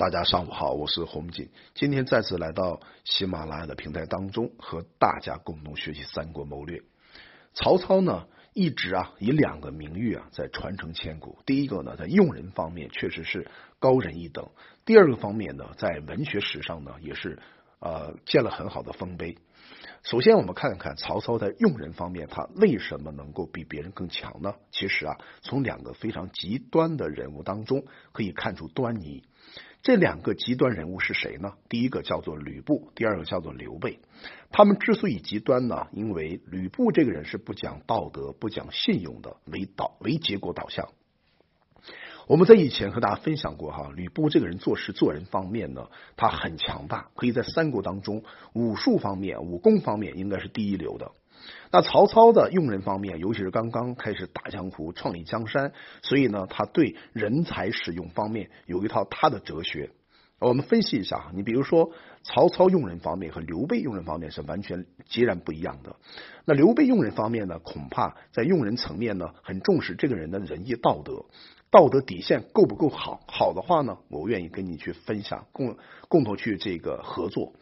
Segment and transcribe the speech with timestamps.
[0.00, 6.80] 大家上午好，我是洪锦，今天再次来到喜马拉雅的平台当中，和大家共同学习三国谋略。
[7.52, 11.36] 曹操呢，一直啊以两个名誉啊在传承千古。
[11.44, 14.46] 第一个呢，在用人方面确实是高人一等；
[14.86, 17.38] 第二个方面呢，在文学史上呢，也是
[17.78, 19.36] 呃建了很好的丰碑。
[20.02, 24.54] 首先，我们看看曹操在用人方面，他为什么能够比别人更强呢？
[24.72, 29.24] 其实啊，从两个非常极端的人物当中可以看出端倪。
[29.82, 31.54] 这两个极端人物是谁呢？
[31.68, 34.00] 第一个叫做吕布，第二个叫做刘备。
[34.50, 40.88] 他们之所以极端呢，因为吕布这个人是不讲道德、不讲信用的，为导为结果导向。
[42.26, 51.10] 我们在以前和大家分享过哈，吕布这个人做事做人方面呢，他很强大，可以在三国当中武术方面、武功方面应该是第一流的。
[51.72, 59.90] 那曹操的用人方面，尤其是刚刚开始打江湖、创立江山，所以呢，他对人才使用方面有一套他的哲学。
[60.40, 65.96] 我们分析一下，你比如说曹操用人方面和刘备用人方面是完全截然不一样的。
[66.46, 71.26] 那刘备用人方面呢，恐怕在用人层面呢，很重视这个人的仁义道德，
[71.70, 73.20] 道德底线够不够好？
[73.28, 75.76] 好的话呢，我愿意跟你去分享，共
[76.08, 77.52] 共同去这个合作。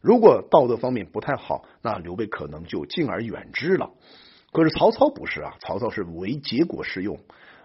[0.00, 3.90] 如果道德方面不太好，那刘备可能就敬而远之了。
[4.52, 7.18] 可是曹操不是啊，曹操是唯结果适用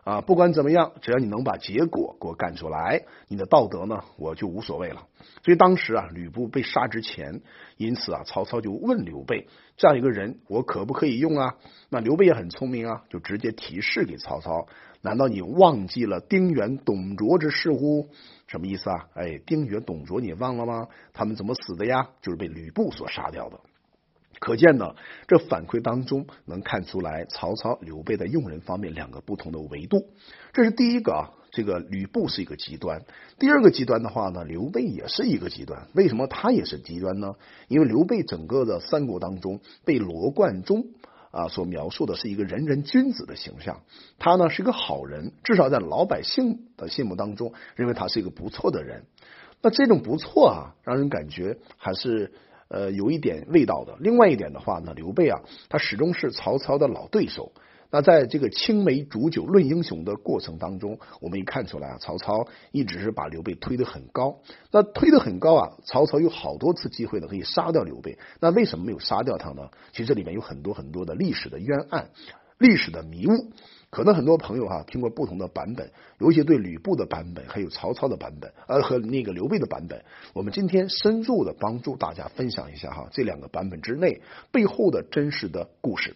[0.04, 5.08] 啊，不管怎么样，只要你能把结果给我干出来，你的道德呢，我就无所谓了。
[5.44, 7.42] 所以当时啊，吕布被杀之前，
[7.78, 11.56] 因此啊，曹操就问刘备：这样一个人，我可不可以用啊？
[11.90, 14.68] 那刘备也很聪明啊，就直接提示给曹操：
[15.02, 18.10] 难道你忘记了丁原、董卓之事乎？
[18.48, 19.08] 什么意思啊？
[19.14, 20.88] 哎，丁原、董卓，你忘了吗？
[21.14, 22.10] 他们怎么死的呀？
[22.22, 23.60] 就是被吕布所杀掉的。
[24.44, 24.94] 可见呢，
[25.26, 30.06] 这反馈当中能看出来，曹操、刘备在用人方面两个不同的维度。
[30.52, 33.02] 这是第一个啊，这个吕布是一个极端。
[33.40, 35.88] 第二个极端的话呢，刘备也是一个极端。
[35.94, 37.36] 为什么他也是极端呢？
[37.70, 40.88] 因为刘备整个的三国当中被罗贯中。
[41.32, 43.82] 啊，所描述的是一个仁人君子的形象，
[44.20, 49.06] 他呢是一个好人，至少在老百姓的心目当中，认为他是一个不错的人。
[49.60, 52.32] 那这种不错啊，让人感觉还是
[52.74, 53.96] 呃有一点味道的。
[54.00, 55.40] 另外一点的话呢，刘备啊，
[55.70, 57.52] 他始终是曹操的老对手。
[57.96, 64.40] 那在这个青梅煮酒论英雄的过程当中，我们一看出来啊，曹操一直是把刘备推得很高。
[64.72, 68.18] 那推得很高啊，曹操有好多次机会呢可以杀掉刘备。
[68.40, 69.70] 那为什么没有杀掉他呢？
[69.92, 72.10] 其实这里面有很多很多的历史的冤案、
[72.64, 73.52] 历史的迷雾。
[73.90, 80.04] 可能很多朋友哈听过不同的版本，尤其对吕布的版本，还有曹操的版本，呃和那个刘备的版本。
[80.34, 84.22] 我们今天深入的帮助大家分享一下哈这两个版本之内
[84.52, 86.16] 背后的真实的故事。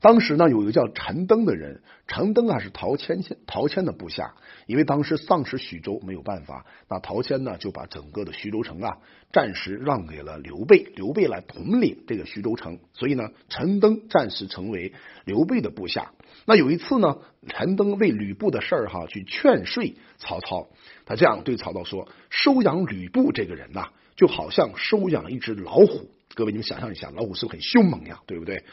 [0.00, 4.34] 当时呢，有一个叫陈登的人，陈登啊是陶谦陶谦的部下，
[4.66, 8.98] 因为当时丧失徐州没有办法，那陶谦呢就把整个的徐州城啊
[9.32, 14.92] 暂时让给了刘备，刘备来统领这个徐州城，所以呢，陈登暂时成为
[15.24, 16.12] 刘备的部下。
[16.46, 19.84] 那有一次呢，陈登为吕布的事儿哈去劝说
[20.18, 20.68] 曹操，
[21.04, 26.10] 他这样对曹操说：“收养吕布这个人呐，就好像收养一只老虎。
[26.34, 28.20] 各位你们想象一下，老虎是不是很凶猛呀？
[28.26, 28.64] 对不对？”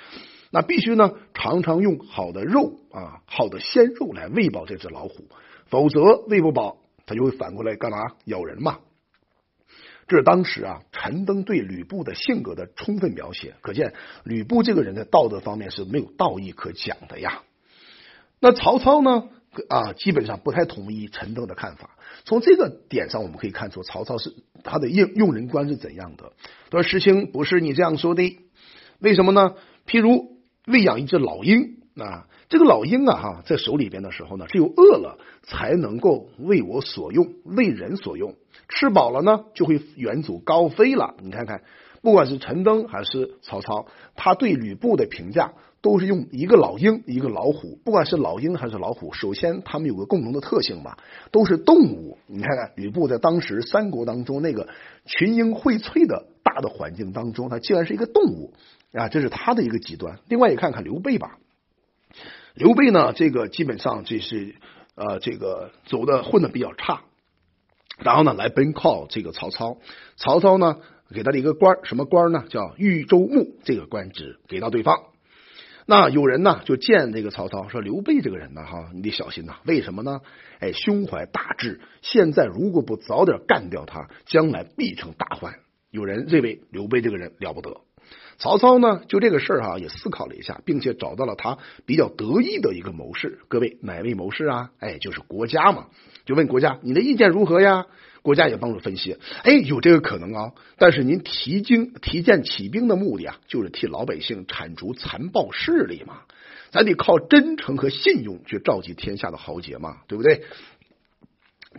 [0.49, 5.25] 那必须呢，常常用好的肉啊，好的鲜肉来喂饱这只老虎，
[5.65, 8.79] 否则喂不饱，它就会反过来干嘛咬人嘛。
[10.07, 13.93] 这是当时啊，陈登对吕布的性格的充分描写，可见
[14.23, 17.43] 吕布这个人在道德方面是没有道义可讲的呀。
[18.39, 19.27] 那曹操呢
[19.67, 21.89] 啊，基本上不太同意陈登的看法。
[22.23, 24.33] 从这个点上，我们可以看出曹操是
[24.63, 26.31] 他的用用人观是怎样的。
[26.69, 28.39] 他说：“事情不是你这样说的，
[28.99, 29.55] 为什么呢？
[29.85, 30.35] 譬如。”
[30.67, 38.35] 喂养一只老鹰啊，这个老鹰啊哈，在手里边的时候呢，只有饿了才能够为我所用，为人所用。
[38.67, 41.15] 吃饱了呢，就会远走高飞了。
[41.23, 41.61] 你看看，
[42.01, 47.79] 不管是陈登还是曹操，他对吕布的评价都是用一个老鹰，一个老虎。
[47.85, 50.97] 不管是老鹰还是老虎，首先他们有个共同的特性吧，
[51.31, 52.17] 都是动物。
[52.27, 54.67] 你看看吕布在当时三国当中那个
[55.05, 56.25] 群英荟萃的
[56.57, 58.55] 他的环境当中，他竟然是一个动物。
[58.93, 60.19] 啊，这是他的一个极端。
[60.27, 61.37] 另外也看看刘备吧，
[62.55, 64.55] 刘备呢，这个基本上这是
[64.95, 67.01] 呃，这个走的混的比较差，
[67.99, 69.77] 然后呢来奔靠这个曹操。
[70.15, 70.77] 曹操呢
[71.13, 72.45] 给他的一个官什么官呢？
[72.49, 75.03] 叫豫州牧这个官职给到对方。
[75.85, 79.57] 那有人呢就见这个曹操说：“刘备这个人呢，哈，你得小心呐。
[79.65, 80.21] 为什么呢？
[80.59, 85.59] 哎，胸怀大志，现在如果不早点干掉他，将来必成大患。”
[85.97, 87.81] 有人认为刘备这个人了不得。
[88.37, 91.57] 曹操呢，就这个事儿哈，也思考了一下，并且找到了他
[91.87, 93.39] 比较得意的一个谋士。
[93.47, 94.69] 各位哪位谋士啊？
[94.79, 95.87] 哎，就是国家嘛。
[96.23, 97.87] 就问国家，你的意见如何呀？
[98.21, 99.17] 国家也帮助分析。
[99.41, 100.51] 哎，有这个可能啊。
[100.77, 106.19] 但是您提经提建起兵的目的啊，就是替老百姓铲除残暴势力嘛。
[106.69, 110.43] 咱得靠真诚和信用去召集天下的豪杰嘛，对不对？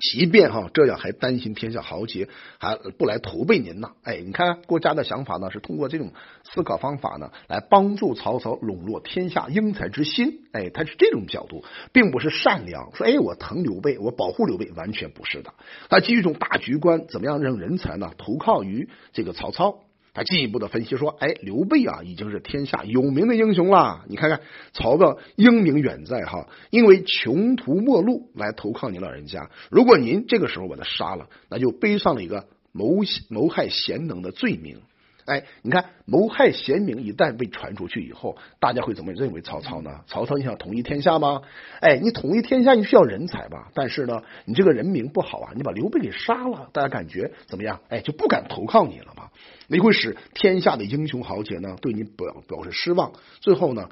[0.00, 2.29] 即便哈这样，还担心天下豪杰
[2.59, 3.91] 还不来投奔您呢？
[4.03, 6.12] 哎，你看郭嘉的想法呢，是通过这种
[6.45, 10.45] 思考方法呢，来帮助曹操笼络天下英才之心。
[10.53, 12.95] 哎，他是这种角度，并不是善良。
[12.95, 15.53] 说哎，我疼刘备，我保护刘备，完全不是的。
[15.89, 19.81] 他基于一种大局观，怎么样让人才呢投靠于这个曹操？
[20.14, 24.05] 他进一步的分析说：“哎，刘备啊，已经是天下有名的英雄了。
[24.08, 24.40] 你看看
[24.72, 29.50] 曹操英名远在哈，因为穷途末路来投靠您老人家。
[29.70, 32.96] 如果您这个时候把他杀了，那就背上了一个谋
[33.28, 34.81] 谋害贤能的罪名。”
[35.29, 40.01] 哎，你看谋害贤明一旦被传出去以后，大家会怎么认为曹操呢？
[40.07, 41.43] 曹操你想统一天下吗？
[41.81, 43.69] 哎，你统一天下你需要人才吧？
[43.75, 47.81] 但是呢，你这个人名不好啊，你把刘备给杀了，大家感觉怎么样？
[47.89, 49.31] 哎，就不敢投靠你了吧？
[49.69, 53.91] 你会使天下的英雄豪杰呢对你表表示失望，最后呢？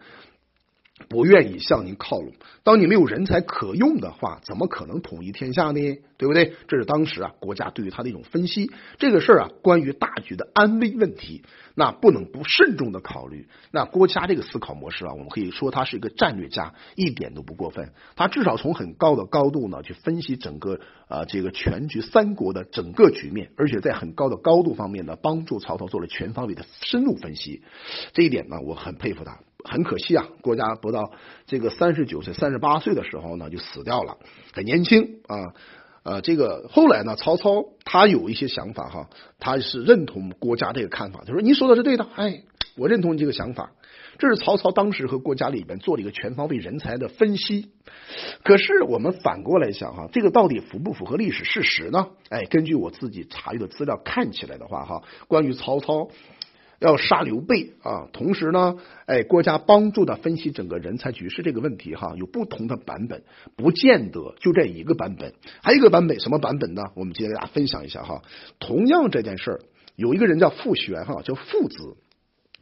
[1.08, 2.32] 不愿意向您靠拢。
[2.64, 5.98] 当你没有人才可用的话，怎么可能统一天下呢？
[6.18, 6.54] 对不对？
[6.66, 8.70] 这是当时啊国家对于他的一种分析。
[8.98, 11.42] 这个事儿啊，关于大局的安危问题，
[11.74, 13.46] 那不能不慎重的考虑。
[13.70, 17.92] 那郭嘉这个思考模式啊，我们可以说他是一个战略家，一点都不过分。
[18.16, 27.62] 他至少从很高的高度呢去分析整个啊这个全局三国的整个局面，而且在很高的高度方面呢，帮助曹操做了全方位的深入分析。
[28.14, 29.38] 这一点呢，我很佩服他。
[29.66, 31.10] 很可惜啊，郭嘉不到
[31.46, 34.16] 这个三十九岁、三十八岁的时候呢，就死掉了，
[34.52, 35.52] 很年轻啊。
[36.02, 39.10] 呃，这个后来呢，曹操他有一些想法哈，
[39.40, 42.44] 他是认同郭嘉这个看法，他说你说的是对的，哎，
[42.76, 43.72] 我认同你这个想法。
[44.18, 47.72] 这是曹操当时和郭嘉里面做了一个全方位人才的分析。
[48.44, 52.06] 可是我们反过来想哈，这个到底符不符合历史事实呢？
[52.30, 56.08] 哎，根据我自己查阅的资料看起来的话哈，关于曹操。
[56.78, 58.08] 要杀刘备啊！
[58.12, 58.76] 同时呢，
[59.06, 63.22] 哎，郭嘉帮助他分析整个人才局势这个问题哈，有不同的版本，
[63.56, 65.32] 不见得就这一个版本。
[65.62, 66.82] 还有一个版本，什么版本呢？
[66.94, 68.20] 我们今天给大家分享一下哈。
[68.60, 69.60] 同样这件事儿，
[69.96, 71.96] 有一个人叫傅玄哈，叫傅子，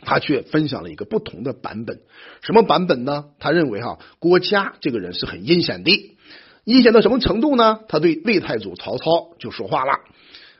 [0.00, 1.98] 他却分享了一个不同的版本。
[2.40, 3.24] 什么版本呢？
[3.40, 6.16] 他认为哈，郭嘉这个人是很阴险的，
[6.62, 7.80] 阴险到什么程度呢？
[7.88, 9.92] 他对魏太祖曹操就说话了，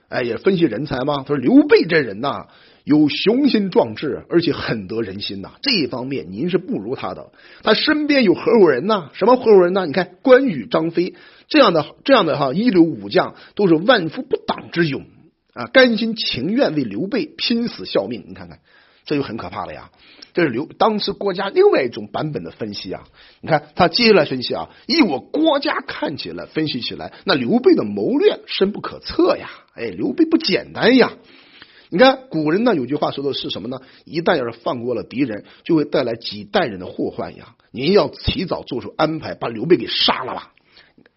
[0.09, 1.19] 哎，也分析人才嘛。
[1.19, 2.49] 他说刘备这人呐。
[2.85, 5.55] 有雄心壮志，而且很得人心呐。
[5.63, 7.33] 这一方面您是不如他的。
[7.63, 9.87] 他身边有合伙人呐，什么合伙人呢？
[9.87, 11.15] 你看关羽、张飞
[11.49, 15.07] 这样的这样的哈一流武将，都是万夫不挡之勇
[15.55, 18.27] 啊，甘心情愿为刘备拼死效命。
[18.29, 18.59] 你看看，
[19.07, 19.91] 这就很可怕了呀。
[20.35, 23.05] 这是刘当时国家另外一种版本的分析啊。
[23.41, 29.49] 你看他接下来分析啊，以我国家看起来分析起来，那刘备的谋略深不可测呀。
[29.75, 31.13] 哎，刘备不简单呀。
[31.91, 33.81] 你看，古人呢有句话说的是什么呢？
[34.05, 37.57] 一旦要是放过了敌人，就会带来几代人的祸患呀！
[37.71, 40.53] 您要提早做出安排，把刘备给杀了吧！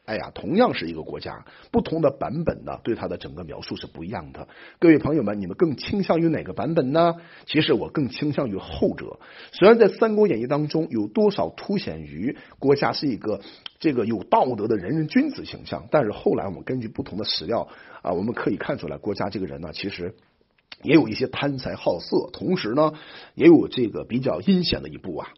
[0.05, 4.47] 哎呀，同样是一个国家，不同的版本呢，对他的整个描述是不一样的。
[4.79, 7.15] 各位朋友们，你们更倾向于哪个版本呢？
[7.45, 9.19] 其实我更倾向于后者。
[9.51, 13.41] 虽然在《三国演义》当中有多少凸显于国家是一个
[13.79, 17.67] 这个有道德的仁人君子形象，但是后来我们根据不同的史料
[18.01, 20.15] 啊，我们可以看出来，国家这个人呢，其实。
[20.83, 22.93] 也有一些贪财好色，同时呢，
[23.35, 25.29] 也有这个比较阴险的一步啊。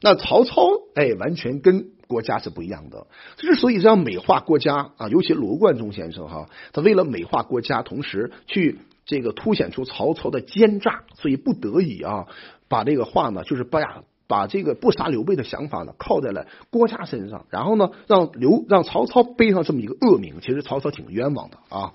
[0.00, 3.06] 那曹操哎，完全跟国家是不一样的。
[3.36, 12.26] 之所以这样美化国家啊，尤其罗贯中先生哈，他为了美化国家，同时去这个凸显出曹操的奸诈，所以不得已啊，
[12.68, 13.80] 把这个话呢，就是把
[14.28, 20.40] 把这个不杀刘备的想法呢，靠在了郭嘉身上，然后呢，让刘让曹操背上这么一个恶名。
[20.40, 21.92] 其实曹操挺冤枉的啊。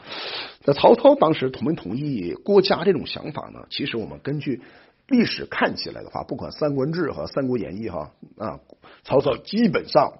[0.64, 3.66] 那曹操当时同没同意郭嘉这种想法呢？
[3.70, 4.62] 其实我们根据
[5.08, 8.60] 历史看起来的话，不管《三国志》和《三国演义》哈啊，
[9.04, 10.14] 曹操基本上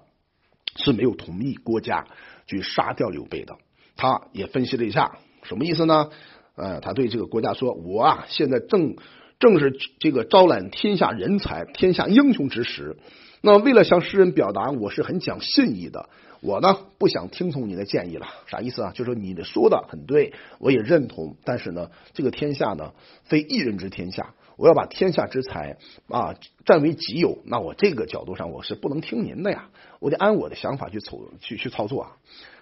[0.76, 2.06] 是没有同意郭嘉
[2.46, 3.56] 去杀掉刘备的。
[3.96, 6.10] 他也分析了一下，什么意思呢？
[6.56, 8.96] 呃，他对这个郭嘉说：“我啊，现在正。”
[9.42, 12.96] 正是这个招揽天下人才、天下英雄之时。
[13.40, 16.08] 那为了向世人表达我是很讲信义的，
[16.40, 18.28] 我呢不想听从你的建议了。
[18.46, 18.92] 啥意思啊？
[18.92, 21.34] 就是说你的说的很对，我也认同。
[21.42, 22.92] 但是呢，这个天下呢
[23.24, 25.76] 非一人之天下，我要把天下之财
[26.08, 27.38] 啊占为己有。
[27.44, 29.68] 那我这个角度上我是不能听您的呀，
[30.00, 32.12] 我得按我的想法去操去去操作啊。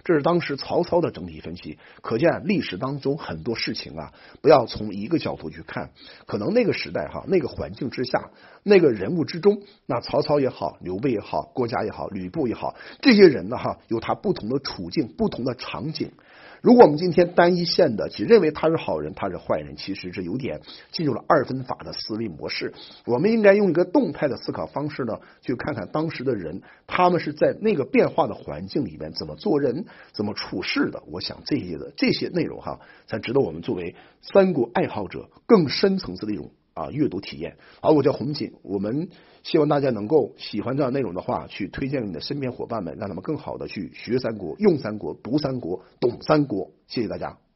[0.03, 1.79] 这是当时曹操的整体分析。
[2.01, 5.91] 可见历史当中很多事情啊，不要从一个角度去看。
[6.27, 8.31] 可能那个时代哈，那个环境之下，
[8.63, 16.13] 那个人物之中，那曹操也好，刘备也好，郭嘉也好，吕布也好，这些人呢哈，有他不同的处境，不同的场景。
[16.63, 20.61] 如果我们今天单一线的只认为他是好人，他是坏人，其实这有点
[20.93, 22.75] 进入了二分法的思维模式。
[23.07, 31.03] 我们应该用一个动态的思考方式呢，去看看当时的人，他们是在那个变化的环境里面怎么做人、怎么处事的。
[31.07, 36.51] 我想这些的这些内容哈，才值得我们作为三国爱好者更深层次的一种。
[36.81, 37.57] 啊，阅读体验。
[37.83, 39.09] 好，我叫洪锦，我们
[39.43, 46.71] 希望大家能够喜欢这样内容的话，去推荐你的身边伙伴们，让他们更好的去学三国、用三国、读三国、懂三国。
[46.87, 47.50] 谢谢大家。